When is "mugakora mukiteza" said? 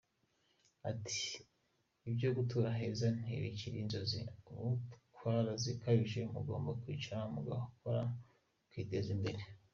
7.33-9.09